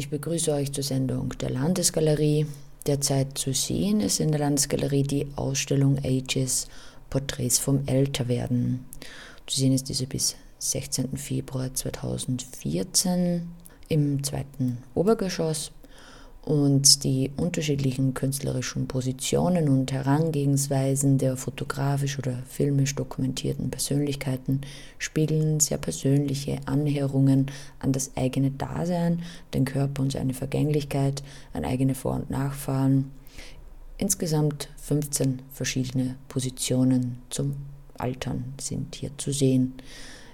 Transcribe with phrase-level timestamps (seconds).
[0.00, 2.46] Ich begrüße euch zur Sendung der Landesgalerie.
[2.86, 6.68] Derzeit zu sehen ist in der Landesgalerie die Ausstellung Ages
[7.10, 8.86] Porträts vom Älterwerden.
[9.46, 11.18] Zu sehen ist diese bis 16.
[11.18, 13.46] Februar 2014
[13.90, 15.70] im zweiten Obergeschoss
[16.42, 24.62] und die unterschiedlichen künstlerischen Positionen und Herangehensweisen der fotografisch oder filmisch dokumentierten Persönlichkeiten
[24.98, 27.46] spiegeln sehr persönliche Annäherungen
[27.78, 33.10] an das eigene Dasein, den Körper und seine Vergänglichkeit, an eigene Vor- und Nachfahren.
[33.98, 37.56] Insgesamt 15 verschiedene Positionen zum
[37.98, 39.74] Altern sind hier zu sehen.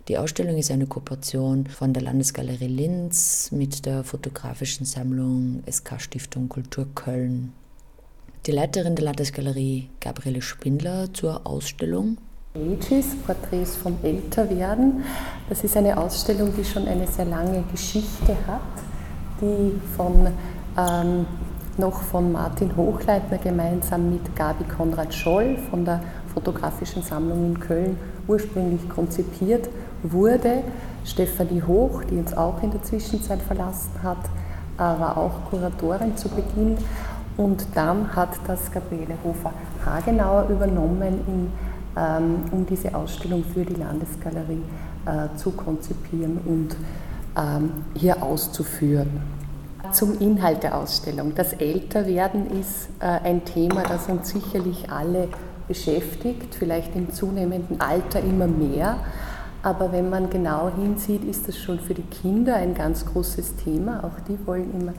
[0.09, 6.48] Die Ausstellung ist eine Kooperation von der Landesgalerie Linz mit der fotografischen Sammlung SK Stiftung
[6.48, 7.52] Kultur Köln.
[8.46, 12.19] Die Leiterin der Landesgalerie, Gabriele Spindler, zur Ausstellung.
[12.55, 15.02] Ages, Porträts vom Älterwerden.
[15.48, 18.60] Das ist eine Ausstellung, die schon eine sehr lange Geschichte hat,
[19.41, 20.29] die von,
[20.79, 21.27] ähm,
[21.79, 26.01] noch von Martin Hochleitner gemeinsam mit Gabi Konrad Scholl von der
[26.32, 27.96] Fotografischen Sammlung in Köln
[28.29, 29.68] ursprünglich konzipiert
[30.12, 30.62] wurde.
[31.04, 34.18] Stefanie Hoch, die uns auch in der Zwischenzeit verlassen hat,
[34.76, 36.76] war auch Kuratorin zu Beginn.
[37.37, 41.52] Und dann hat das Gabriele Hofer-Hagenauer übernommen, in,
[41.96, 44.63] ähm, um diese Ausstellung für die Landesgalerie
[45.04, 46.76] äh, zu konzipieren und
[47.37, 49.20] ähm, hier auszuführen.
[49.93, 51.35] Zum Inhalt der Ausstellung.
[51.35, 55.29] Das Älterwerden ist äh, ein Thema, das uns sicherlich alle
[55.68, 58.96] beschäftigt, vielleicht im zunehmenden Alter immer mehr.
[59.66, 64.04] Aber wenn man genau hinsieht, ist das schon für die Kinder ein ganz großes Thema.
[64.04, 64.92] Auch die wollen immer,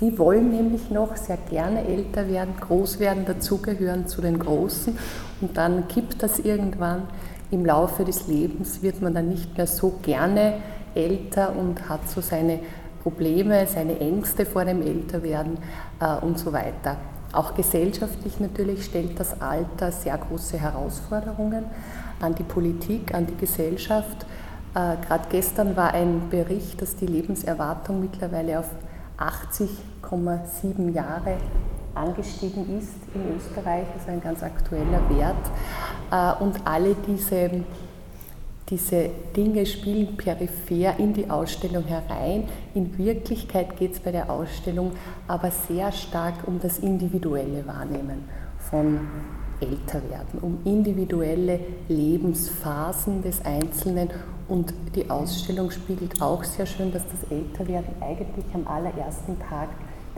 [0.00, 4.98] die wollen nämlich noch sehr gerne älter werden, groß werden, dazugehören zu den Großen.
[5.40, 7.04] Und dann kippt das irgendwann.
[7.52, 10.54] Im Laufe des Lebens wird man dann nicht mehr so gerne
[10.96, 12.58] älter und hat so seine
[13.04, 15.58] Probleme, seine Ängste vor dem Älterwerden
[16.00, 16.96] äh, und so weiter.
[17.32, 21.66] Auch gesellschaftlich natürlich stellt das Alter sehr große Herausforderungen
[22.20, 24.26] an die Politik, an die Gesellschaft.
[24.74, 28.70] Äh, Gerade gestern war ein Bericht, dass die Lebenserwartung mittlerweile auf
[29.18, 31.36] 80,7 Jahre
[31.94, 33.86] angestiegen ist in Österreich.
[33.94, 35.36] Das ist ein ganz aktueller Wert.
[36.10, 37.64] Äh, und alle diese,
[38.68, 42.44] diese Dinge spielen peripher in die Ausstellung herein.
[42.74, 44.92] In Wirklichkeit geht es bei der Ausstellung
[45.26, 49.00] aber sehr stark um das individuelle Wahrnehmen von
[49.60, 54.10] älter werden, um individuelle Lebensphasen des Einzelnen.
[54.48, 59.68] Und die Ausstellung spiegelt auch sehr schön, dass das Älterwerden eigentlich am allerersten Tag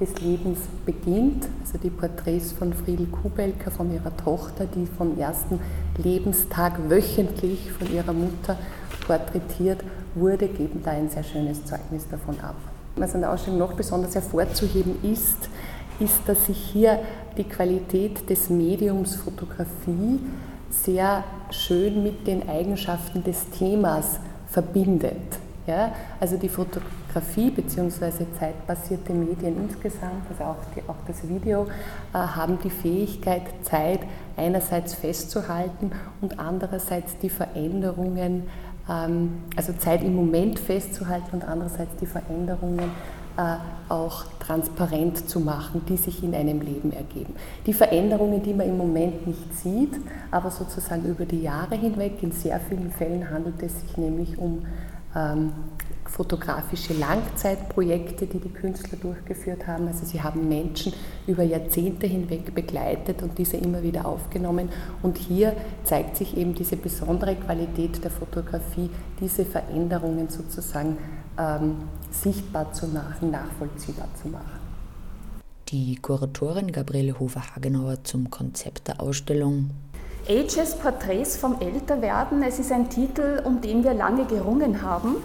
[0.00, 1.46] des Lebens beginnt.
[1.60, 5.60] Also die Porträts von Friedel Kubelker, von ihrer Tochter, die vom ersten
[5.98, 8.56] Lebenstag wöchentlich von ihrer Mutter
[9.06, 9.84] porträtiert
[10.14, 12.56] wurde, geben da ein sehr schönes Zeugnis davon ab.
[12.96, 15.48] Was an der Ausstellung noch besonders hervorzuheben ist,
[16.00, 16.98] ist, dass sich hier
[17.40, 20.20] die Qualität des Mediums Fotografie
[20.68, 25.38] sehr schön mit den Eigenschaften des Themas verbindet.
[25.66, 28.26] Ja, also die Fotografie bzw.
[28.38, 31.66] zeitbasierte Medien insgesamt, also auch, die, auch das Video,
[32.12, 34.00] äh, haben die Fähigkeit, Zeit
[34.36, 38.48] einerseits festzuhalten und andererseits die Veränderungen,
[38.88, 42.90] ähm, also Zeit im Moment festzuhalten und andererseits die Veränderungen
[43.88, 47.34] auch transparent zu machen, die sich in einem Leben ergeben.
[47.66, 49.98] Die Veränderungen, die man im Moment nicht sieht,
[50.30, 54.66] aber sozusagen über die Jahre hinweg, in sehr vielen Fällen handelt es sich nämlich um
[55.16, 55.52] ähm,
[56.10, 59.86] fotografische Langzeitprojekte, die die Künstler durchgeführt haben.
[59.86, 60.92] Also sie haben Menschen
[61.26, 64.68] über Jahrzehnte hinweg begleitet und diese immer wieder aufgenommen.
[65.02, 65.54] Und hier
[65.84, 68.90] zeigt sich eben diese besondere Qualität der Fotografie,
[69.20, 70.98] diese Veränderungen sozusagen
[71.38, 71.76] ähm,
[72.10, 74.60] sichtbar zu machen, nachvollziehbar zu machen.
[75.68, 79.70] Die Kuratorin Gabriele Hofer-Hagenauer zum Konzept der Ausstellung.
[80.28, 82.42] Ages Porträts vom Älterwerden.
[82.42, 85.16] Es ist ein Titel, um den wir lange gerungen haben.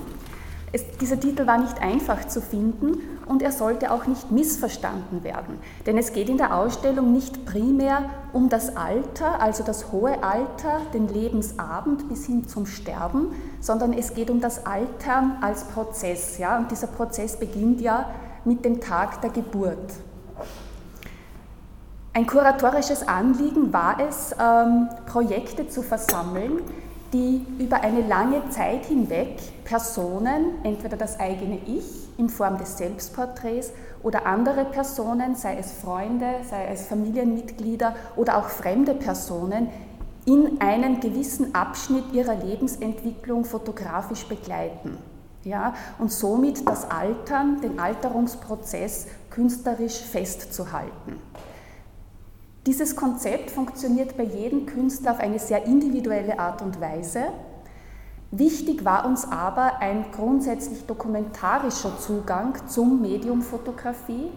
[0.72, 2.98] Es, dieser Titel war nicht einfach zu finden
[3.28, 8.04] und er sollte auch nicht missverstanden werden, denn es geht in der Ausstellung nicht primär
[8.34, 14.14] um das Alter, also das hohe Alter, den Lebensabend bis hin zum Sterben, sondern es
[14.14, 16.38] geht um das Altern als Prozess.
[16.38, 16.58] Ja?
[16.58, 18.10] Und dieser Prozess beginnt ja
[18.44, 19.94] mit dem Tag der Geburt.
[22.14, 26.62] Ein kuratorisches Anliegen war es, ähm, Projekte zu versammeln,
[27.12, 33.72] die über eine lange Zeit hinweg Personen, entweder das eigene Ich in Form des Selbstporträts
[34.04, 39.70] oder andere Personen, sei es Freunde, sei es Familienmitglieder oder auch fremde Personen,
[40.26, 44.98] in einen gewissen Abschnitt ihrer Lebensentwicklung fotografisch begleiten.
[45.44, 51.20] ja, und somit das Altern, den Alterungsprozess künstlerisch festzuhalten.
[52.66, 57.28] Dieses Konzept funktioniert bei jedem Künstler auf eine sehr individuelle Art und Weise.
[58.38, 64.30] Wichtig war uns aber ein grundsätzlich dokumentarischer Zugang zum Medium Fotografie.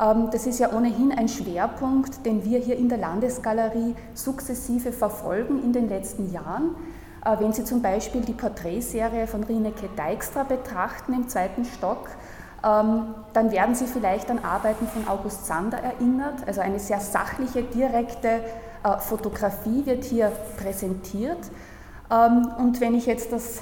[0.00, 5.62] Ähm, das ist ja ohnehin ein Schwerpunkt, den wir hier in der Landesgalerie sukzessive verfolgen
[5.62, 6.74] in den letzten Jahren.
[7.24, 12.08] Äh, wenn Sie zum Beispiel die Porträtserie von Rineke Dijkstra betrachten im zweiten Stock,
[12.64, 16.48] ähm, dann werden Sie vielleicht an Arbeiten von August Sander erinnert.
[16.48, 18.40] Also eine sehr sachliche, direkte
[18.82, 21.38] äh, Fotografie wird hier präsentiert.
[22.10, 23.60] Ähm, und wenn ich jetzt das,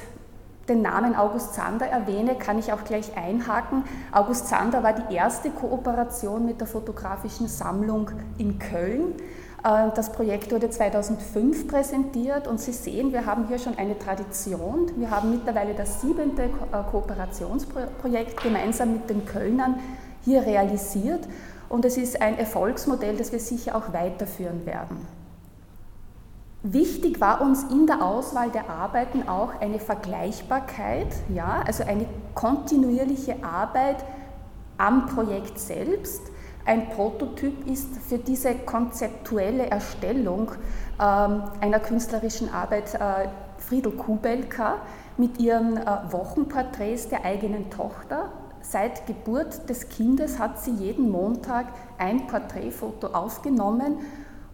[0.68, 3.84] den Namen August Sander erwähne, kann ich auch gleich einhaken.
[4.12, 9.14] August Sander war die erste Kooperation mit der fotografischen Sammlung in Köln.
[9.64, 14.90] Äh, das Projekt wurde 2005 präsentiert und Sie sehen, wir haben hier schon eine Tradition.
[14.96, 19.76] Wir haben mittlerweile das siebente äh, Kooperationsprojekt gemeinsam mit den Kölnern
[20.24, 21.26] hier realisiert
[21.68, 25.17] und es ist ein Erfolgsmodell, das wir sicher auch weiterführen werden.
[26.70, 32.04] Wichtig war uns in der Auswahl der Arbeiten auch eine Vergleichbarkeit, ja, also eine
[32.34, 34.04] kontinuierliche Arbeit
[34.76, 36.20] am Projekt selbst
[36.68, 40.50] ein Prototyp ist für diese konzeptuelle Erstellung
[41.00, 44.74] ähm, einer künstlerischen Arbeit äh, Friedel Kubelka
[45.16, 48.30] mit ihren äh, Wochenporträts der eigenen Tochter.
[48.60, 54.00] Seit Geburt des Kindes hat sie jeden Montag ein Porträtfoto aufgenommen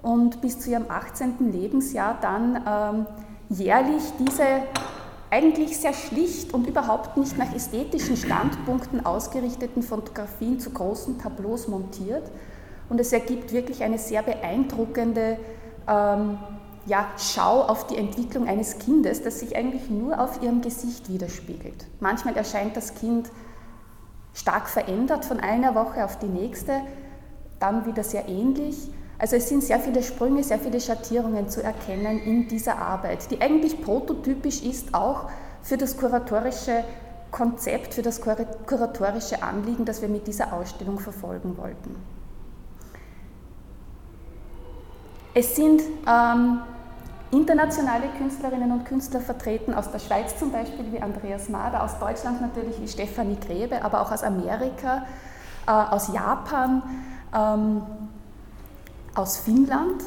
[0.04, 1.50] und bis zu ihrem 18.
[1.50, 3.06] Lebensjahr dann ähm,
[3.48, 4.44] jährlich diese
[5.30, 12.30] eigentlich sehr schlicht und überhaupt nicht nach ästhetischen Standpunkten ausgerichteten Fotografien zu großen Tableaus montiert.
[12.90, 15.38] Und es ergibt wirklich eine sehr beeindruckende
[15.88, 16.38] ähm,
[16.86, 21.86] ja, Schau auf die Entwicklung eines Kindes, das sich eigentlich nur auf ihrem Gesicht widerspiegelt.
[22.00, 23.30] Manchmal erscheint das Kind
[24.34, 26.82] stark verändert von einer Woche auf die nächste,
[27.58, 28.90] dann wieder sehr ähnlich.
[29.18, 33.40] Also es sind sehr viele Sprünge, sehr viele Schattierungen zu erkennen in dieser Arbeit, die
[33.40, 35.28] eigentlich prototypisch ist auch
[35.62, 36.84] für das kuratorische
[37.30, 41.96] Konzept, für das kuratorische Anliegen, das wir mit dieser Ausstellung verfolgen wollten.
[45.36, 46.60] Es sind ähm,
[47.32, 52.40] internationale Künstlerinnen und Künstler vertreten, aus der Schweiz zum Beispiel wie Andreas Mader, aus Deutschland
[52.40, 55.04] natürlich wie Stefanie Grebe, aber auch aus Amerika,
[55.66, 56.82] äh, aus Japan.
[57.34, 57.82] Ähm,
[59.14, 60.02] aus Finnland.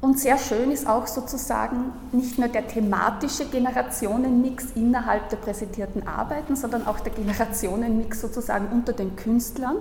[0.00, 6.54] Und sehr schön ist auch sozusagen nicht nur der thematische Generationenmix innerhalb der präsentierten Arbeiten,
[6.54, 9.76] sondern auch der Generationenmix sozusagen unter den Künstlern.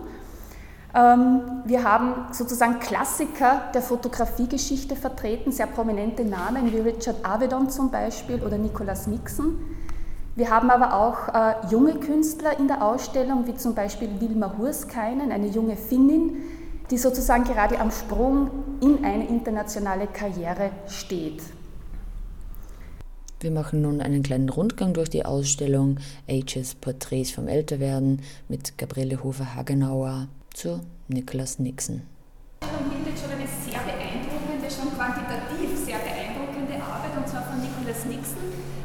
[0.96, 7.92] Ähm, wir haben sozusagen Klassiker der Fotografiegeschichte vertreten, sehr prominente Namen wie Richard Avedon zum
[7.92, 9.60] Beispiel oder Nicholas Nixon.
[10.36, 15.32] Wir haben aber auch äh, junge Künstler in der Ausstellung, wie zum Beispiel Wilma Hurskainen,
[15.32, 16.38] eine junge Finnin,
[16.90, 18.50] die sozusagen gerade am Sprung
[18.82, 21.42] in eine internationale Karriere steht.
[23.40, 29.24] Wir machen nun einen kleinen Rundgang durch die Ausstellung Ages Porträts vom Älterwerden mit Gabriele
[29.24, 32.02] Hofer-Hagenauer zu Nicholas Nixon.
[32.62, 38.06] Man findet schon eine sehr beeindruckende, schon quantitativ sehr beeindruckende Arbeit, und zwar von Nicholas
[38.06, 38.38] Nixon,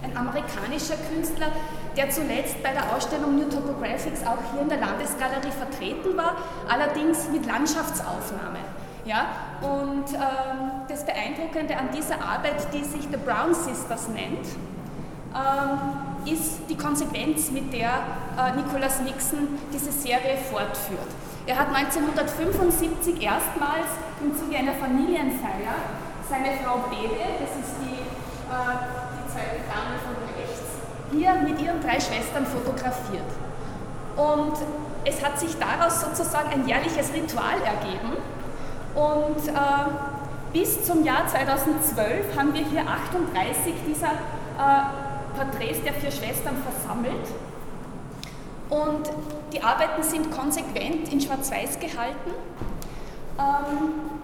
[0.03, 0.15] ein
[0.53, 1.49] amerikanischer Künstler,
[1.97, 6.37] der zuletzt bei der Ausstellung New Topographics auch hier in der Landesgalerie vertreten war,
[6.69, 8.63] allerdings mit Landschaftsaufnahmen.
[9.05, 9.27] Ja?
[9.61, 14.47] Und ähm, das Beeindruckende an dieser Arbeit, die sich The Brown Sisters nennt,
[15.35, 17.91] ähm, ist die Konsequenz, mit der
[18.39, 21.09] äh, Nicholas Nixon diese Serie fortführt.
[21.47, 23.91] Er hat 1975 erstmals
[24.23, 25.75] im Zuge einer Familienfeier
[26.29, 28.75] seine Frau Bebe, das ist die, äh,
[29.19, 30.23] die zweite Dame von
[31.13, 33.31] hier mit ihren drei Schwestern fotografiert.
[34.17, 34.55] Und
[35.05, 38.17] es hat sich daraus sozusagen ein jährliches Ritual ergeben.
[38.95, 46.11] Und äh, bis zum Jahr 2012 haben wir hier 38 dieser äh, Porträts der vier
[46.11, 47.29] Schwestern versammelt.
[48.69, 49.11] Und
[49.53, 52.33] die Arbeiten sind konsequent in Schwarz-Weiß gehalten.
[53.39, 54.22] Ähm,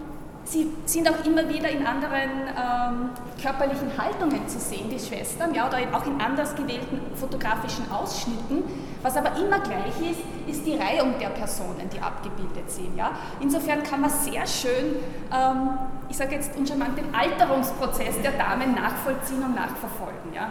[0.50, 5.68] Sie sind auch immer wieder in anderen ähm, körperlichen Haltungen zu sehen, die Schwestern, ja,
[5.68, 8.62] oder auch in anders gewählten fotografischen Ausschnitten.
[9.02, 12.96] Was aber immer gleich ist, ist die Reihung der Personen, die abgebildet sind.
[12.96, 13.10] Ja.
[13.42, 14.96] Insofern kann man sehr schön,
[15.30, 15.78] ähm,
[16.08, 20.32] ich sage jetzt uncharmant, den Alterungsprozess der Damen nachvollziehen und nachverfolgen.
[20.34, 20.50] Ja.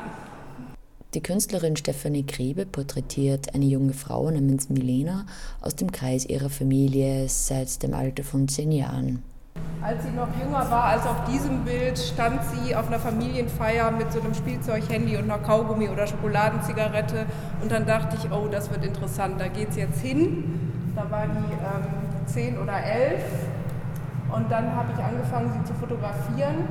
[1.16, 5.26] Die Künstlerin Stefanie Grebe porträtiert eine junge Frau namens Milena
[5.60, 9.24] aus dem Kreis ihrer Familie seit dem Alter von zehn Jahren.
[9.82, 14.12] Als sie noch jünger war, als auf diesem Bild, stand sie auf einer Familienfeier mit
[14.12, 17.26] so einem Spielzeughandy und einer Kaugummi- oder Schokoladenzigarette.
[17.62, 20.94] Und dann dachte ich, oh, das wird interessant, da geht es jetzt hin.
[20.96, 23.24] Da war die ähm, 10 oder 11.
[24.34, 26.68] Und dann habe ich angefangen, sie zu fotografieren.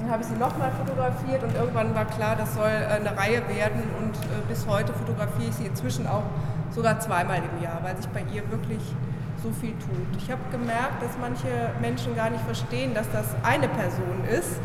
[0.00, 3.46] Dann habe ich sie nochmal fotografiert und irgendwann war klar, das soll äh, eine Reihe
[3.48, 3.82] werden.
[4.00, 6.24] Und äh, bis heute fotografiere ich sie inzwischen auch
[6.70, 8.80] sogar zweimal im Jahr, weil sich bei ihr wirklich
[9.42, 10.16] so viel tut.
[10.18, 14.60] Ich habe gemerkt, dass manche Menschen gar nicht verstehen, dass das eine Person ist.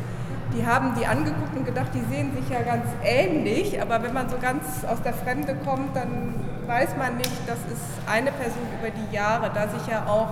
[0.56, 4.30] Die haben die angeguckt und gedacht, die sehen sich ja ganz ähnlich, aber wenn man
[4.30, 6.34] so ganz aus der Fremde kommt, dann
[6.68, 10.30] weiß man nicht, das ist eine Person über die Jahre, da sich ja auch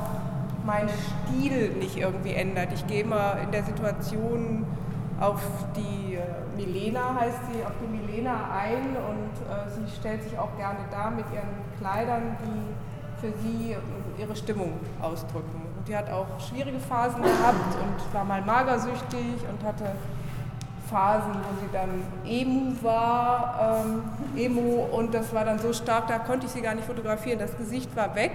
[0.65, 2.69] mein Stil nicht irgendwie ändert.
[2.73, 4.65] Ich gehe mal in der Situation
[5.19, 5.41] auf
[5.75, 6.21] die äh,
[6.57, 11.09] Milena, heißt sie, auf die Milena ein und äh, sie stellt sich auch gerne da
[11.09, 11.49] mit ihren
[11.79, 12.74] Kleidern, die
[13.21, 13.75] für sie
[14.17, 15.61] ihre Stimmung ausdrücken.
[15.77, 19.85] Und die hat auch schwierige Phasen gehabt und war mal magersüchtig und hatte
[20.89, 24.03] Phasen, wo sie dann Emu war, ähm,
[24.35, 27.39] Emo, und das war dann so stark, da konnte ich sie gar nicht fotografieren.
[27.39, 28.33] Das Gesicht war weg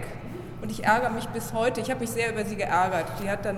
[0.61, 1.81] und ich ärgere mich bis heute.
[1.81, 3.07] Ich habe mich sehr über sie geärgert.
[3.23, 3.57] Die hat dann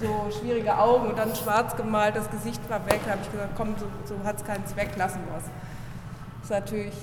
[0.00, 3.00] so schwierige Augen und dann schwarz gemalt, das Gesicht war weg.
[3.04, 5.44] Da habe ich gesagt, komm, so, so hat es keinen Zweck, lassen wir es.
[5.44, 6.94] Das ist natürlich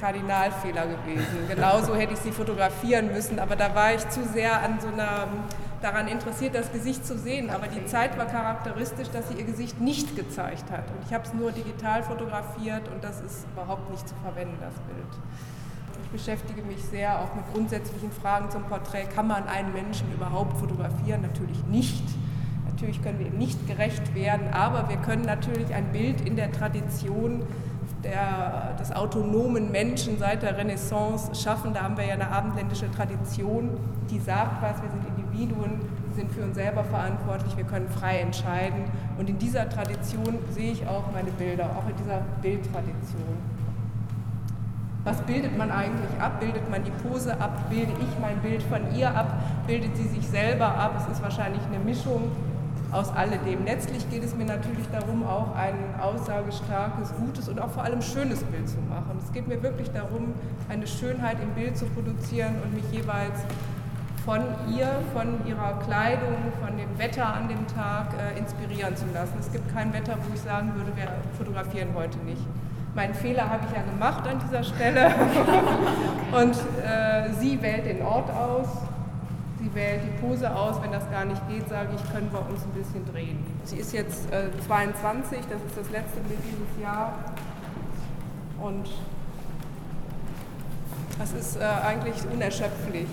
[0.00, 1.48] Kardinalfehler gewesen.
[1.48, 5.28] Genauso hätte ich sie fotografieren müssen, aber da war ich zu sehr an so einer,
[5.82, 7.50] daran interessiert, das Gesicht zu sehen.
[7.50, 10.90] Aber die Zeit war charakteristisch, dass sie ihr Gesicht nicht gezeigt hat.
[10.90, 14.74] Und ich habe es nur digital fotografiert und das ist überhaupt nicht zu verwenden, das
[14.74, 15.22] Bild.
[16.04, 19.04] Ich beschäftige mich sehr auch mit grundsätzlichen Fragen zum Porträt.
[19.14, 21.22] Kann man einen Menschen überhaupt fotografieren?
[21.22, 22.04] Natürlich nicht.
[22.66, 26.52] Natürlich können wir ihm nicht gerecht werden, aber wir können natürlich ein Bild in der
[26.52, 27.42] Tradition
[28.04, 31.74] der, des autonomen Menschen seit der Renaissance schaffen.
[31.74, 33.70] Da haben wir ja eine abendländische Tradition,
[34.10, 38.18] die sagt was, wir sind Individuen, wir sind für uns selber verantwortlich, wir können frei
[38.18, 38.84] entscheiden.
[39.18, 43.58] Und in dieser Tradition sehe ich auch meine Bilder, auch in dieser Bildtradition.
[45.04, 46.40] Was bildet man eigentlich ab?
[46.40, 47.70] Bildet man die Pose ab?
[47.70, 49.32] Bilde ich mein Bild von ihr ab?
[49.66, 50.94] Bildet sie sich selber ab?
[50.98, 52.30] Es ist wahrscheinlich eine Mischung
[52.92, 53.64] aus alledem.
[53.64, 58.42] Letztlich geht es mir natürlich darum, auch ein aussagestarkes, gutes und auch vor allem schönes
[58.44, 59.18] Bild zu machen.
[59.22, 60.32] Es geht mir wirklich darum,
[60.68, 63.40] eine Schönheit im Bild zu produzieren und mich jeweils
[64.24, 64.40] von
[64.74, 69.34] ihr, von ihrer Kleidung, von dem Wetter an dem Tag äh, inspirieren zu lassen.
[69.40, 72.42] Es gibt kein Wetter, wo ich sagen würde, wir fotografieren heute nicht.
[72.94, 75.06] Meinen Fehler habe ich ja gemacht an dieser Stelle.
[76.32, 76.54] und
[76.84, 78.87] äh, sie wählt den Ort aus
[79.60, 82.62] Sie wählt die Pose aus, wenn das gar nicht geht, sage ich, können wir uns
[82.62, 83.38] ein bisschen drehen.
[83.64, 87.34] Sie ist jetzt äh, 22, das ist das letzte Bild dieses Jahr.
[88.62, 88.88] Und
[91.18, 93.06] das ist äh, eigentlich unerschöpflich.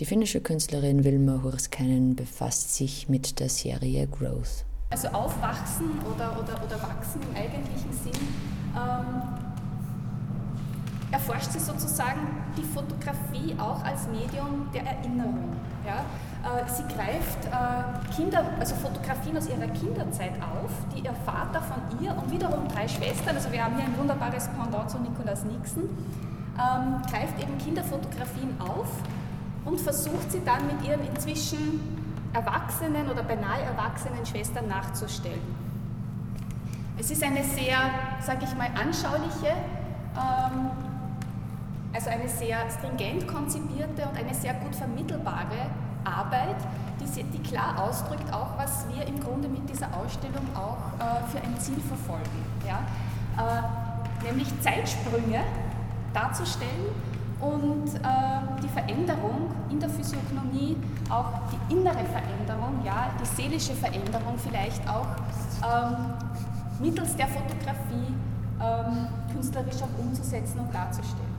[0.00, 4.64] Die finnische Künstlerin Wilma Hurskainen befasst sich mit der Serie Growth.
[4.90, 8.20] Also aufwachsen oder, oder, oder wachsen im eigentlichen Sinn
[8.74, 9.43] ähm,
[11.14, 12.20] erforscht sie sozusagen
[12.56, 15.54] die Fotografie auch als Medium der Erinnerung.
[15.86, 16.02] Ja?
[16.42, 22.04] Äh, sie greift äh, Kinder, also Fotografien aus ihrer Kinderzeit auf, die ihr Vater von
[22.04, 25.84] ihr und wiederum drei Schwestern, also wir haben hier ein wunderbares Pendant zu Nicolas Nixon,
[25.84, 28.88] ähm, greift eben Kinderfotografien auf
[29.64, 31.80] und versucht sie dann mit ihren inzwischen
[32.32, 35.40] erwachsenen oder beinahe erwachsenen Schwestern nachzustellen.
[36.98, 37.78] Es ist eine sehr,
[38.20, 39.54] sage ich mal, anschauliche,
[40.16, 40.93] ähm,
[41.94, 45.70] also eine sehr stringent konzipierte und eine sehr gut vermittelbare
[46.04, 46.56] Arbeit,
[47.00, 51.38] die, die klar ausdrückt, auch was wir im Grunde mit dieser Ausstellung auch äh, für
[51.38, 52.44] ein Ziel verfolgen.
[52.66, 52.80] Ja?
[53.38, 55.40] Äh, nämlich Zeitsprünge
[56.12, 56.86] darzustellen
[57.40, 60.76] und äh, die Veränderung in der Physiognomie,
[61.10, 65.06] auch die innere Veränderung, ja, die seelische Veränderung vielleicht auch
[65.62, 66.14] ähm,
[66.80, 68.14] mittels der Fotografie
[68.60, 71.33] ähm, künstlerisch auch umzusetzen und darzustellen.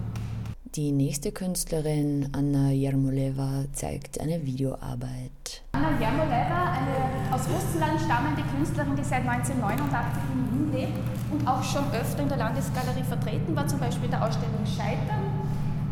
[0.75, 5.63] Die nächste Künstlerin, Anna Jarmoleva, zeigt eine Videoarbeit.
[5.71, 10.99] Anna Jarmoleva, eine aus Russland stammende Künstlerin, die seit 1989 in Wien lebt
[11.31, 15.23] und auch schon öfter in der Landesgalerie vertreten war, zum Beispiel in der Ausstellung Scheitern,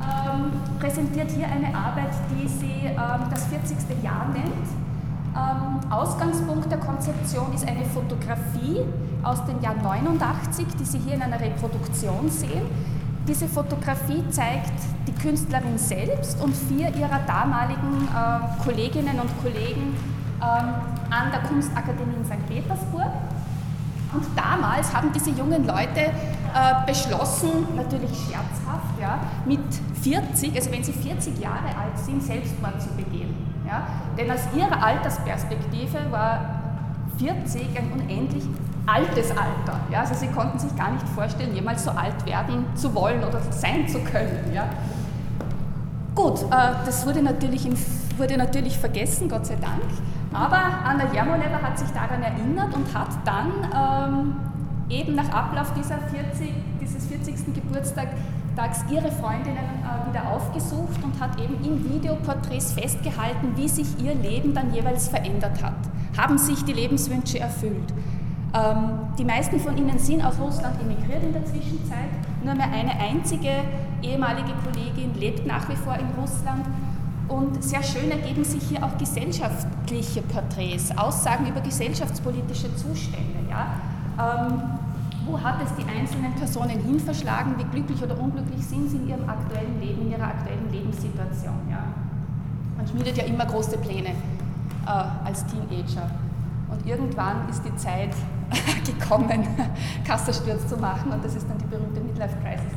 [0.04, 4.04] ähm, präsentiert hier eine Arbeit, die sie ähm, das 40.
[4.04, 4.68] Jahr nennt.
[5.34, 8.82] Ähm, Ausgangspunkt der Konzeption ist eine Fotografie
[9.24, 12.68] aus dem Jahr 89, die Sie hier in einer Reproduktion sehen.
[13.28, 14.74] Diese Fotografie zeigt
[15.08, 19.96] die Künstlerin selbst und vier ihrer damaligen äh, Kolleginnen und Kollegen
[20.42, 20.74] ähm,
[21.10, 22.46] an der Kunstakademie in St.
[22.50, 23.12] Petersburg.
[24.14, 26.12] Und damals haben diese jungen Leute äh,
[26.86, 29.62] beschlossen, natürlich scherzhaft, ja, mit
[30.02, 33.34] 40, also wenn sie 40 Jahre alt sind, Selbstmord zu begehen.
[33.66, 33.88] Ja?
[34.18, 36.62] Denn aus ihrer Altersperspektive war
[37.18, 38.44] 40 ein unendlich
[38.86, 39.80] altes Alter.
[39.92, 40.02] Ja?
[40.02, 43.88] Also sie konnten sich gar nicht vorstellen, jemals so alt werden zu wollen oder sein
[43.88, 44.52] zu können.
[44.54, 44.68] Ja?
[46.16, 47.68] Gut, äh, das wurde natürlich,
[48.18, 49.82] wurde natürlich vergessen, Gott sei Dank.
[50.34, 54.36] Aber Anna Jermoleva hat sich daran erinnert und hat dann ähm,
[54.90, 57.54] eben nach Ablauf dieser 40, dieses 40.
[57.54, 64.16] Geburtstags ihre Freundinnen äh, wieder aufgesucht und hat eben in Videoporträts festgehalten, wie sich ihr
[64.16, 65.76] Leben dann jeweils verändert hat.
[66.18, 67.94] Haben sich die Lebenswünsche erfüllt.
[68.54, 72.10] Ähm, die meisten von ihnen sind aus Russland emigriert in der Zwischenzeit.
[72.44, 73.50] Nur mehr eine einzige
[74.04, 76.66] ehemalige Kollegin lebt nach wie vor in Russland.
[77.28, 83.40] Und sehr schön ergeben sich hier auch gesellschaftliche Porträts, Aussagen über gesellschaftspolitische Zustände.
[83.50, 83.74] Ja?
[84.20, 84.62] Ähm,
[85.26, 87.58] wo hat es die einzelnen Personen hinverschlagen?
[87.58, 91.56] Wie glücklich oder unglücklich sind sie in ihrem aktuellen Leben, in ihrer aktuellen Lebenssituation?
[91.72, 91.86] Ja?
[92.78, 96.12] Man schmiedet ja immer große Pläne äh, als Teenager.
[96.70, 98.14] Und irgendwann ist die Zeit
[98.86, 99.48] gekommen,
[100.06, 102.74] Kassersturz zu machen und das ist dann die berühmte Midlife Crisis.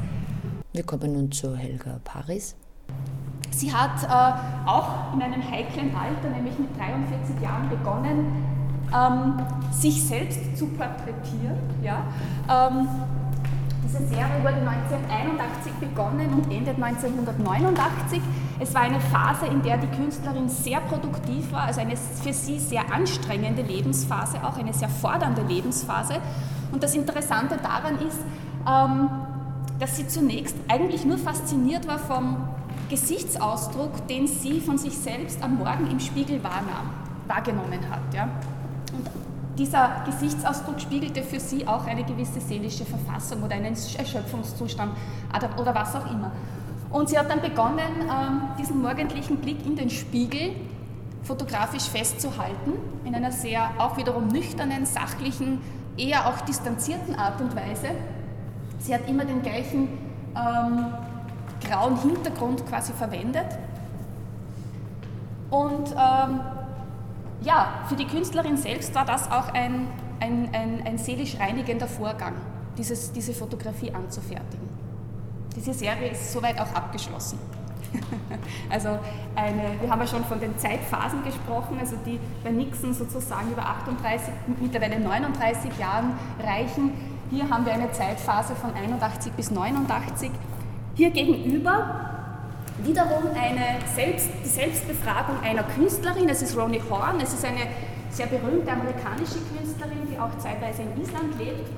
[0.73, 2.55] Wir kommen nun zu Helga Paris.
[3.51, 8.45] Sie hat äh, auch in einem heiklen Alter, nämlich mit 43 Jahren, begonnen,
[8.95, 9.41] ähm,
[9.73, 11.57] sich selbst zu porträtieren.
[11.83, 12.05] Ja?
[12.51, 12.87] Ähm,
[13.85, 18.21] diese Serie wurde 1981 begonnen und endet 1989.
[18.59, 22.59] Es war eine Phase, in der die Künstlerin sehr produktiv war, also eine für sie
[22.59, 26.15] sehr anstrengende Lebensphase, auch eine sehr fordernde Lebensphase.
[26.73, 28.19] Und das Interessante daran ist,
[28.67, 29.11] ähm,
[29.79, 32.49] dass sie zunächst eigentlich nur fasziniert war vom
[32.89, 36.91] Gesichtsausdruck, den sie von sich selbst am Morgen im Spiegel wahrnahm,
[37.27, 38.31] wahrgenommen hat.
[38.93, 39.11] Und
[39.59, 44.93] dieser Gesichtsausdruck spiegelte für sie auch eine gewisse seelische Verfassung oder einen Erschöpfungszustand
[45.59, 46.31] oder was auch immer.
[46.91, 50.53] Und sie hat dann begonnen, ähm, diesen morgendlichen Blick in den Spiegel
[51.23, 52.75] fotografisch festzuhalten,
[53.05, 55.61] in einer sehr auch wiederum nüchternen, sachlichen,
[55.97, 57.89] eher auch distanzierten Art und Weise.
[58.79, 59.89] Sie hat immer den gleichen
[60.37, 60.87] ähm,
[61.67, 63.47] grauen Hintergrund quasi verwendet.
[65.51, 66.41] Und ähm,
[67.43, 69.89] ja, für die Künstlerin selbst war das auch ein,
[70.21, 72.35] ein, ein, ein seelisch reinigender Vorgang,
[72.79, 74.76] dieses, diese Fotografie anzufertigen.
[75.57, 77.39] Diese Serie ist soweit auch abgeschlossen.
[78.71, 78.99] also
[79.35, 83.63] eine, wir haben ja schon von den Zeitphasen gesprochen, also die bei Nixon sozusagen über
[83.63, 84.29] 38,
[84.61, 86.93] mittlerweile 39 Jahren reichen.
[87.31, 90.31] Hier haben wir eine Zeitphase von 81 bis 89.
[90.95, 92.01] Hier gegenüber
[92.85, 96.29] wiederum eine Selbst, die Selbstbefragung einer Künstlerin.
[96.29, 97.67] Es ist Ronnie Horn, es ist eine
[98.11, 101.71] sehr berühmte amerikanische Künstlerin, die auch zeitweise in Island lebt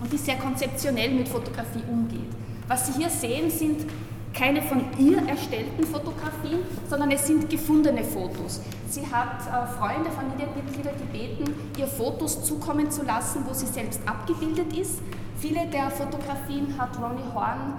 [0.00, 2.30] und die sehr konzeptionell mit Fotografie umgeht.
[2.68, 3.86] Was Sie hier sehen, sind
[4.34, 8.60] keine von ihr erstellten Fotografien, sondern es sind gefundene Fotos.
[8.88, 14.76] Sie hat äh, Freunde, Familienmitglieder gebeten, ihr Fotos zukommen zu lassen, wo sie selbst abgebildet
[14.76, 15.00] ist.
[15.38, 17.74] Viele der Fotografien hat Ronnie Horn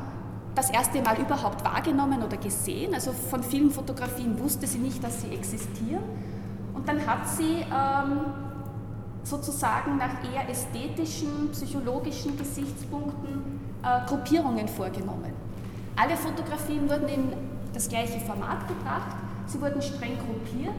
[0.55, 2.93] das erste Mal überhaupt wahrgenommen oder gesehen.
[2.93, 6.03] Also von vielen Fotografien wusste sie nicht, dass sie existieren.
[6.73, 8.21] Und dann hat sie ähm,
[9.23, 13.48] sozusagen nach eher ästhetischen, psychologischen Gesichtspunkten
[13.83, 15.33] äh, Gruppierungen vorgenommen.
[15.95, 17.33] Alle Fotografien wurden in
[17.73, 20.75] das gleiche Format gebracht, sie wurden streng gruppiert.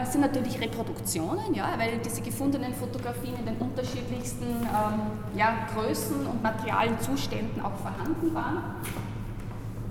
[0.00, 5.00] Es sind natürlich Reproduktionen, ja, weil diese gefundenen Fotografien in den unterschiedlichsten ähm,
[5.36, 8.62] ja, Größen und materialen Zuständen auch vorhanden waren.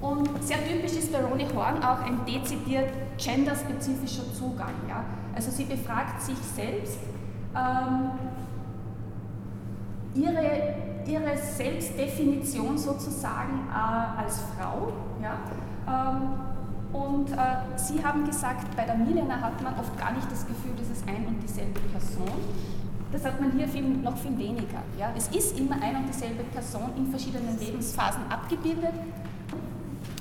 [0.01, 4.73] Und sehr typisch ist bei Ronnie Horn auch ein dezidiert genderspezifischer Zugang.
[4.89, 5.05] Ja?
[5.35, 6.97] Also sie befragt sich selbst,
[7.55, 8.11] ähm,
[10.15, 10.73] ihre,
[11.07, 14.93] ihre Selbstdefinition sozusagen äh, als Frau.
[15.21, 15.39] Ja?
[15.87, 16.31] Ähm,
[16.93, 17.35] und äh,
[17.77, 21.07] Sie haben gesagt, bei der Milena hat man oft gar nicht das Gefühl, das ist
[21.07, 22.39] ein und dieselbe Person.
[23.11, 24.81] Das hat man hier viel, noch viel weniger.
[24.97, 25.11] Ja?
[25.15, 28.93] Es ist immer ein und dieselbe Person in verschiedenen Lebensphasen abgebildet,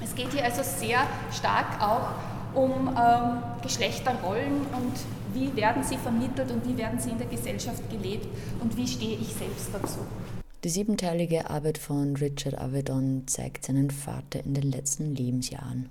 [0.03, 2.11] es geht hier also sehr stark auch
[2.55, 4.93] um ähm, Geschlechterrollen und
[5.33, 8.27] wie werden sie vermittelt und wie werden sie in der Gesellschaft gelebt
[8.61, 10.01] und wie stehe ich selbst dazu.
[10.63, 15.89] Die siebenteilige Arbeit von Richard Avedon zeigt seinen Vater in den letzten Lebensjahren.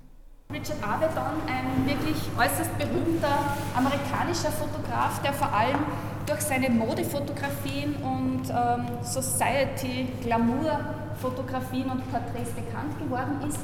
[0.48, 5.80] Richard Avedon, ein wirklich äußerst berühmter amerikanischer Fotograf, der vor allem
[6.24, 13.58] durch seine Modefotografien und ähm, Society-Glamour-Fotografien und Porträts bekannt geworden ist.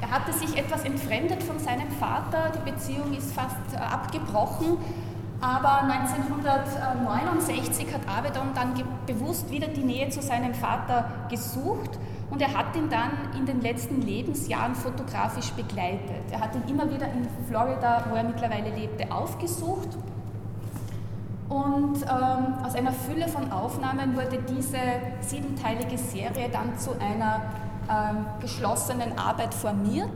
[0.00, 4.78] Er hatte sich etwas entfremdet von seinem Vater, die Beziehung ist fast äh, abgebrochen,
[5.46, 8.74] aber 1969 hat Avedon dann
[9.06, 13.60] bewusst wieder die Nähe zu seinem Vater gesucht und er hat ihn dann in den
[13.60, 16.32] letzten Lebensjahren fotografisch begleitet.
[16.32, 19.90] Er hat ihn immer wieder in Florida, wo er mittlerweile lebte, aufgesucht
[21.48, 24.80] und ähm, aus einer Fülle von Aufnahmen wurde diese
[25.20, 27.42] siebenteilige Serie dann zu einer
[27.88, 30.10] ähm, geschlossenen Arbeit formiert.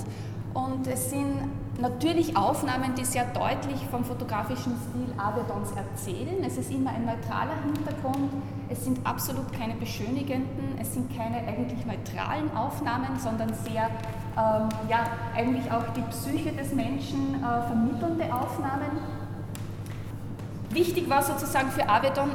[0.53, 1.49] Und es sind
[1.81, 6.43] natürlich Aufnahmen, die sehr deutlich vom fotografischen Stil Avedons erzählen.
[6.45, 8.33] Es ist immer ein neutraler Hintergrund,
[8.69, 13.91] es sind absolut keine beschönigenden, es sind keine eigentlich neutralen Aufnahmen, sondern sehr,
[14.37, 15.05] ähm, ja,
[15.37, 18.99] eigentlich auch die Psyche des Menschen äh, vermittelnde Aufnahmen.
[20.71, 22.31] Wichtig war sozusagen für Avedon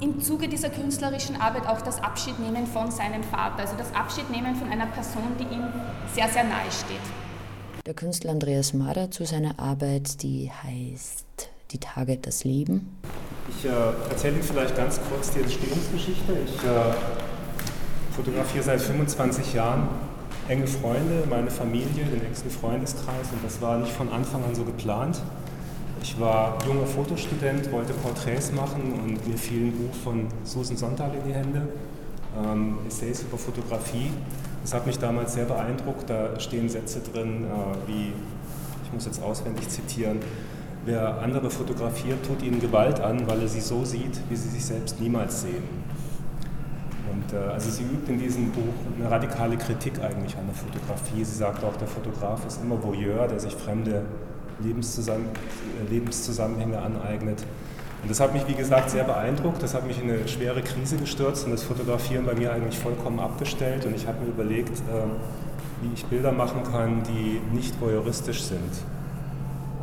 [0.00, 4.70] im Zuge dieser künstlerischen Arbeit auch das Abschiednehmen von seinem Vater, also das Abschiednehmen von
[4.70, 5.64] einer Person, die ihm
[6.12, 7.25] sehr, sehr nahe steht.
[7.86, 11.24] Der Künstler Andreas Mader zu seiner Arbeit, die heißt
[11.70, 12.98] Die Tage, das Leben.
[13.48, 13.68] Ich äh,
[14.10, 16.32] erzähle Ihnen vielleicht ganz kurz die Entstehungsgeschichte.
[16.44, 16.92] Ich äh,
[18.10, 19.86] fotografiere seit 25 Jahren
[20.48, 24.64] enge Freunde, meine Familie, den engsten Freundeskreis und das war nicht von Anfang an so
[24.64, 25.22] geplant.
[26.02, 31.12] Ich war junger Fotostudent, wollte Porträts machen und mir fiel ein Buch von Susan Sonntag
[31.14, 31.68] in die Hände,
[32.36, 34.10] ähm, Essays über Fotografie.
[34.66, 36.10] Das hat mich damals sehr beeindruckt.
[36.10, 38.12] Da stehen Sätze drin, äh, wie,
[38.82, 40.18] ich muss jetzt auswendig zitieren,
[40.84, 44.64] wer andere fotografiert, tut ihnen Gewalt an, weil er sie so sieht, wie sie sich
[44.64, 45.62] selbst niemals sehen.
[47.12, 51.24] Und äh, also sie übt in diesem Buch eine radikale Kritik eigentlich an der Fotografie.
[51.24, 54.02] Sie sagt auch, der Fotograf ist immer Voyeur, der sich fremde
[54.58, 55.26] Lebenszusammen
[55.88, 57.44] Lebenszusammenhänge aneignet.
[58.02, 59.62] Und das hat mich, wie gesagt, sehr beeindruckt.
[59.62, 63.18] Das hat mich in eine schwere Krise gestürzt und das Fotografieren bei mir eigentlich vollkommen
[63.18, 63.84] abgestellt.
[63.86, 65.12] Und ich habe mir überlegt, ähm,
[65.82, 68.72] wie ich Bilder machen kann, die nicht voyeuristisch sind.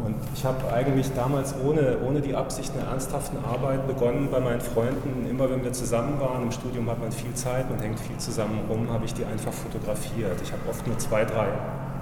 [0.05, 4.59] Und ich habe eigentlich damals ohne, ohne die Absicht einer ernsthaften Arbeit begonnen bei meinen
[4.59, 5.25] Freunden.
[5.29, 8.59] Immer wenn wir zusammen waren, im Studium hat man viel Zeit und hängt viel zusammen
[8.69, 10.41] rum, habe ich die einfach fotografiert.
[10.43, 11.47] Ich habe oft nur zwei, drei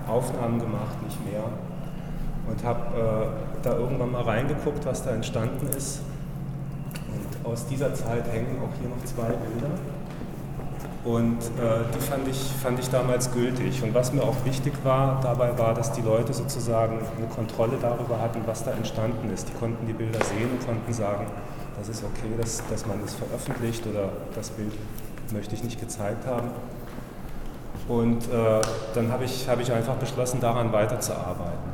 [0.08, 1.44] Aufnahmen gemacht, nicht mehr
[2.48, 6.02] und habe äh, da irgendwann mal reingeguckt, was da entstanden ist.
[7.08, 9.70] Und aus dieser Zeit hängen auch hier noch zwei Bilder.
[11.04, 13.82] Und äh, die fand ich, fand ich damals gültig.
[13.82, 18.20] Und was mir auch wichtig war dabei war, dass die Leute sozusagen eine Kontrolle darüber
[18.20, 19.50] hatten, was da entstanden ist.
[19.50, 21.26] Die konnten die Bilder sehen und konnten sagen,
[21.78, 24.74] das ist okay, dass, dass man das veröffentlicht oder das Bild
[25.34, 26.50] möchte ich nicht gezeigt haben.
[27.88, 28.62] Und äh,
[28.94, 31.71] dann habe ich, hab ich einfach beschlossen, daran weiterzuarbeiten.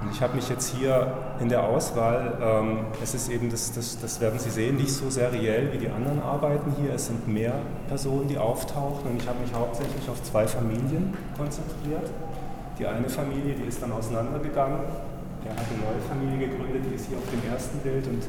[0.00, 3.98] Und ich habe mich jetzt hier in der Auswahl, ähm, es ist eben, das, das,
[4.00, 6.94] das werden Sie sehen, nicht so seriell wie die anderen Arbeiten hier.
[6.94, 7.54] Es sind mehr
[7.88, 12.10] Personen, die auftauchen und ich habe mich hauptsächlich auf zwei Familien konzentriert.
[12.78, 14.80] Die eine Familie, die ist dann auseinandergegangen.
[15.44, 18.22] Der hat eine neue Familie gegründet, die ist hier auf dem ersten Bild und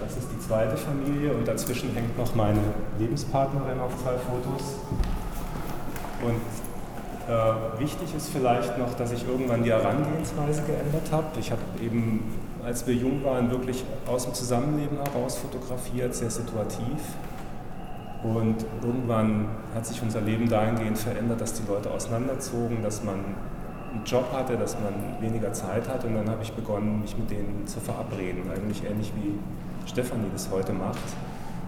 [0.00, 2.60] das ist die zweite Familie und dazwischen hängt noch meine
[2.98, 4.76] Lebenspartnerin auf zwei Fotos.
[6.22, 6.40] Und
[7.30, 11.26] äh, wichtig ist vielleicht noch, dass ich irgendwann die Herangehensweise geändert habe.
[11.38, 12.24] Ich habe eben,
[12.64, 16.98] als wir jung waren, wirklich aus dem Zusammenleben heraus fotografiert, sehr situativ.
[18.24, 24.04] Und irgendwann hat sich unser Leben dahingehend verändert, dass die Leute auseinanderzogen, dass man einen
[24.04, 26.04] Job hatte, dass man weniger Zeit hat.
[26.04, 28.42] Und dann habe ich begonnen, mich mit denen zu verabreden.
[28.50, 29.38] Eigentlich ähnlich wie
[29.88, 30.98] Stefanie das heute macht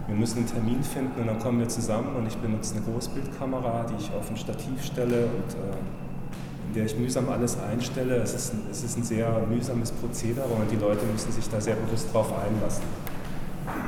[0.07, 3.85] wir müssen einen Termin finden und dann kommen wir zusammen und ich benutze eine Großbildkamera,
[3.89, 5.77] die ich auf ein Stativ stelle und äh,
[6.67, 8.17] in der ich mühsam alles einstelle.
[8.17, 11.61] Es ist, ein, es ist ein sehr mühsames Prozedere und die Leute müssen sich da
[11.61, 12.83] sehr bewusst drauf einlassen.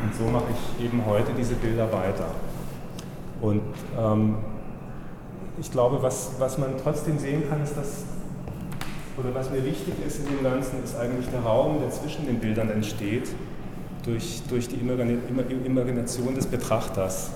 [0.03, 2.27] Und so mache ich eben heute diese Bilder weiter.
[3.41, 3.61] Und
[3.99, 4.37] ähm,
[5.59, 8.05] ich glaube, was, was man trotzdem sehen kann, ist, dass,
[9.17, 12.39] oder was mir wichtig ist in dem Ganzen, ist eigentlich der Raum, der zwischen den
[12.39, 13.29] Bildern entsteht
[14.05, 17.31] durch, durch die Imagination des Betrachters.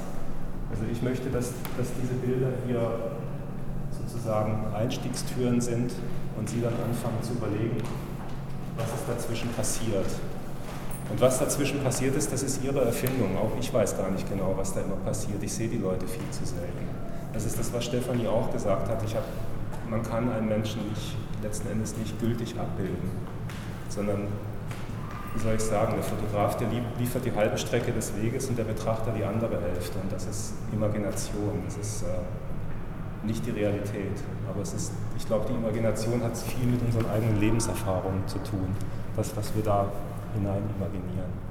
[0.70, 2.92] Also ich möchte, dass, dass diese Bilder hier
[3.92, 5.92] sozusagen Einstiegstüren sind
[6.38, 7.78] und Sie dann anfangen zu überlegen,
[8.78, 10.06] was ist dazwischen passiert.
[11.10, 13.36] Und was dazwischen passiert ist, das ist Ihre Erfindung.
[13.36, 15.42] Auch ich weiß gar nicht genau, was da immer passiert.
[15.42, 16.88] Ich sehe die Leute viel zu selten.
[17.34, 19.04] Das ist das, was Stefanie auch gesagt hat.
[19.04, 19.24] Ich hab,
[19.90, 23.10] man kann einen Menschen nicht, letzten Endes nicht gültig abbilden,
[23.90, 24.28] sondern
[25.34, 28.64] wie soll ich sagen, der Fotograf, der liefert die halbe Strecke des Weges und der
[28.64, 30.00] Betrachter die andere Hälfte.
[30.00, 34.24] Und das ist Imagination, das ist äh, nicht die Realität.
[34.50, 38.76] Aber es ist, ich glaube, die Imagination hat viel mit unseren eigenen Lebenserfahrungen zu tun,
[39.16, 39.86] das, was wir da
[40.34, 41.49] hinein imaginieren.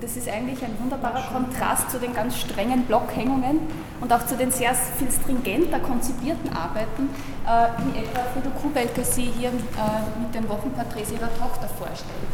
[0.00, 3.58] Das ist eigentlich ein wunderbarer Kontrast zu den ganz strengen Blockhängungen
[4.00, 7.10] und auch zu den sehr viel stringenter konzipierten Arbeiten,
[7.44, 12.28] äh, wie etwa Frido Kubelke sie hier äh, mit den Wochenporträts ihrer Tochter vorstellt.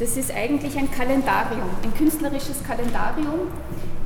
[0.00, 3.52] Das ist eigentlich ein Kalendarium, ein künstlerisches Kalendarium.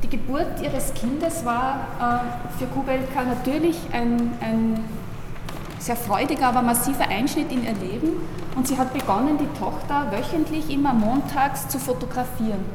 [0.03, 4.83] Die Geburt ihres Kindes war äh, für Kubelka natürlich ein, ein
[5.85, 8.27] sehr freudiger, aber massiver Einschnitt in ihr Leben.
[8.55, 12.65] Und sie hat begonnen, die Tochter wöchentlich immer montags zu fotografieren.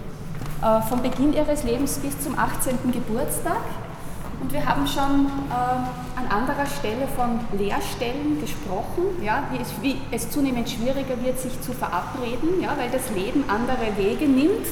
[0.62, 2.92] Äh, vom Beginn ihres Lebens bis zum 18.
[2.92, 3.62] Geburtstag.
[4.40, 10.01] Und wir haben schon äh, an anderer Stelle von Lehrstellen gesprochen, ja, wie, es, wie
[10.11, 14.66] es zunehmend schwieriger wird, sich zu verabreden, ja, weil das Leben andere Wege nimmt.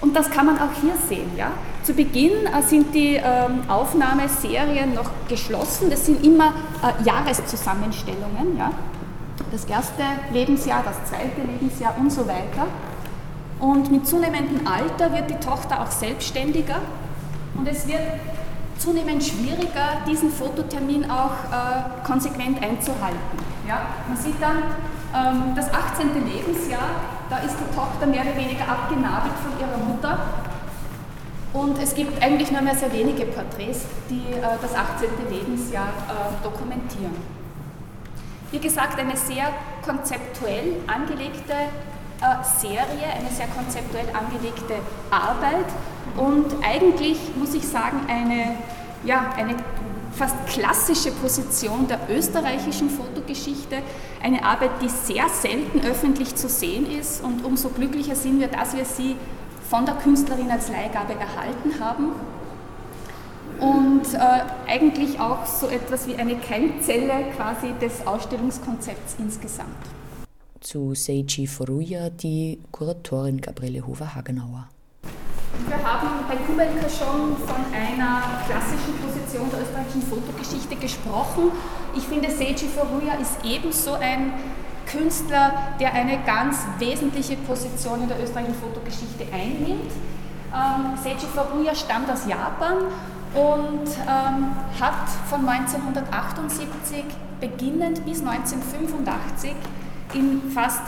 [0.00, 1.30] Und das kann man auch hier sehen.
[1.36, 1.52] Ja.
[1.82, 5.90] Zu Beginn äh, sind die ähm, Aufnahmeserien noch geschlossen.
[5.90, 6.52] Das sind immer
[6.86, 8.56] äh, Jahreszusammenstellungen.
[8.56, 8.70] Ja.
[9.50, 12.66] Das erste Lebensjahr, das zweite Lebensjahr und so weiter.
[13.58, 16.76] Und mit zunehmendem Alter wird die Tochter auch selbstständiger
[17.54, 18.02] und es wird
[18.78, 23.18] zunehmend schwieriger, diesen Fototermin auch äh, konsequent einzuhalten.
[23.66, 23.80] Ja?
[24.06, 24.58] Man sieht dann
[25.14, 26.08] ähm, das 18.
[26.14, 30.18] Lebensjahr, da ist die Tochter mehr oder weniger abgenabelt von ihrer Mutter.
[31.56, 35.08] Und es gibt eigentlich nur mehr sehr wenige Porträts, die äh, das 18.
[35.30, 37.16] Lebensjahr äh, dokumentieren.
[38.50, 39.48] Wie gesagt, eine sehr
[39.82, 44.74] konzeptuell angelegte äh, Serie, eine sehr konzeptuell angelegte
[45.10, 45.64] Arbeit
[46.18, 48.56] und eigentlich, muss ich sagen, eine,
[49.04, 49.56] ja, eine
[50.12, 53.78] fast klassische Position der österreichischen Fotogeschichte,
[54.22, 58.76] eine Arbeit, die sehr selten öffentlich zu sehen ist und umso glücklicher sind wir, dass
[58.76, 59.16] wir sie
[59.68, 62.12] von der Künstlerin als Leihgabe erhalten haben
[63.58, 69.76] und äh, eigentlich auch so etwas wie eine Keimzelle quasi des Ausstellungskonzepts insgesamt
[70.66, 74.68] zu Seiji Furuya die Kuratorin Gabriele Hofer-Hagenauer.
[75.68, 81.52] Wir haben bei Kubelka schon von einer klassischen Position der österreichischen Fotogeschichte gesprochen.
[81.96, 84.32] Ich finde, Seiji Furuya ist ebenso ein
[84.86, 89.92] Künstler, der eine ganz wesentliche Position in der österreichischen Fotogeschichte einnimmt.
[90.54, 92.76] Ähm, Seiji Furuya stammt aus Japan
[93.34, 97.04] und ähm, hat von 1978
[97.40, 99.52] beginnend bis 1985
[100.14, 100.82] in, fast,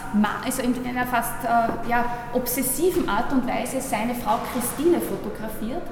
[0.44, 5.82] also in einer fast äh, ja, obsessiven Art und Weise seine Frau Christine fotografiert.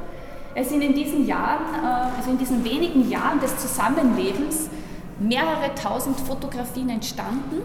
[0.55, 4.71] Es sind in diesen Jahren, äh, also in diesen wenigen Jahren des Zusammenlebens,
[5.19, 7.62] mehrere tausend Fotografien entstanden.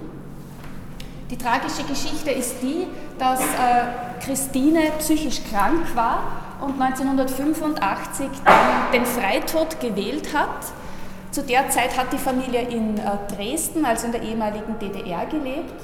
[1.31, 2.85] Die tragische Geschichte ist die,
[3.17, 6.23] dass äh, Christine psychisch krank war
[6.61, 8.27] und 1985
[8.93, 10.73] den Freitod gewählt hat
[11.31, 13.01] zu der Zeit hat die Familie in äh,
[13.33, 15.81] Dresden, also in der ehemaligen DDR, gelebt.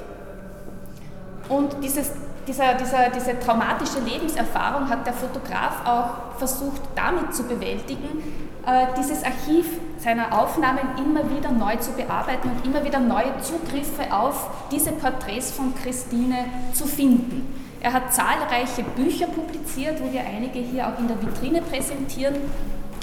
[1.47, 2.11] Und dieses,
[2.47, 8.23] dieser, dieser, diese traumatische Lebenserfahrung hat der Fotograf auch versucht damit zu bewältigen,
[8.65, 9.65] äh, dieses Archiv
[9.99, 15.51] seiner Aufnahmen immer wieder neu zu bearbeiten und immer wieder neue Zugriffe auf diese Porträts
[15.51, 17.53] von Christine zu finden.
[17.81, 22.35] Er hat zahlreiche Bücher publiziert, wo wir einige hier auch in der Vitrine präsentieren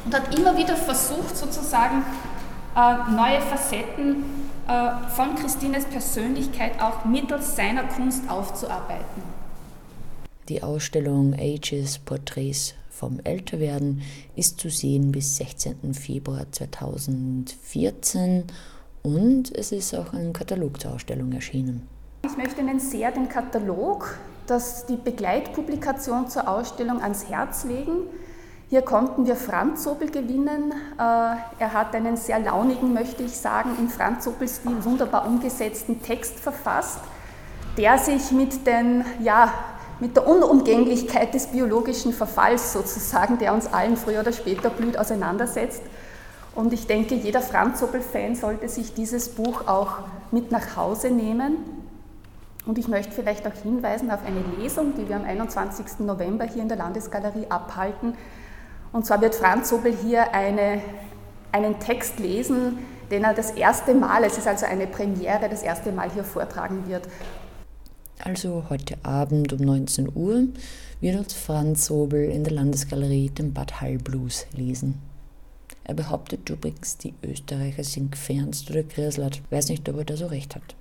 [0.05, 2.05] und hat immer wieder versucht, sozusagen
[2.77, 9.23] äh, neue Facetten von Christines Persönlichkeit auch mittels seiner Kunst aufzuarbeiten.
[10.49, 14.03] Die Ausstellung Ages Porträts vom Älterwerden
[14.37, 15.95] ist zu sehen bis 16.
[15.95, 18.45] Februar 2014
[19.03, 21.89] und es ist auch ein Katalog zur Ausstellung erschienen.
[22.25, 28.09] Ich möchte Ihnen sehr den Katalog, das die Begleitpublikation zur Ausstellung ans Herz legen.
[28.75, 30.73] Hier konnten wir Franz Sobel gewinnen.
[30.99, 36.41] Äh, er hat einen sehr launigen, möchte ich sagen, im Franz Sobel-Stil wunderbar umgesetzten Text
[36.41, 36.99] verfasst,
[37.79, 39.55] der sich mit, den, ja,
[40.01, 45.83] mit der Unumgänglichkeit des biologischen Verfalls sozusagen, der uns allen früher oder später blüht, auseinandersetzt.
[46.57, 49.99] Und ich denke, jeder Franz Sobel-Fan sollte sich dieses Buch auch
[50.33, 51.59] mit nach Hause nehmen.
[52.67, 56.01] Und ich möchte vielleicht auch hinweisen auf eine Lesung, die wir am 21.
[56.01, 58.15] November hier in der Landesgalerie abhalten,
[58.95, 60.81] und zwar wird Franz Sobel hier eine,
[61.51, 62.79] einen Text lesen,
[63.11, 66.87] den er das erste Mal, es ist also eine Premiere, das erste Mal hier vortragen
[66.87, 67.09] wird.
[68.23, 70.45] Also heute Abend um 19 Uhr
[71.01, 75.03] wird uns Franz Sobel in der Landesgalerie den Bad Hall Blues lesen.
[75.83, 79.43] Er behauptet übrigens, die Österreicher sind gefernst oder Grislert.
[79.51, 80.77] Weiß nicht, ob er da so recht hat.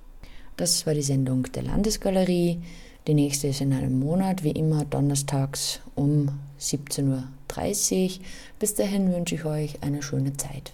[0.56, 2.62] Das war die Sendung der Landesgalerie.
[3.06, 8.24] Die nächste ist in einem Monat, wie immer donnerstags um 17.30 Uhr.
[8.58, 10.72] Bis dahin wünsche ich euch eine schöne Zeit.